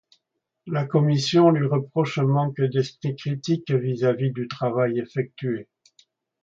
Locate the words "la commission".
0.65-1.51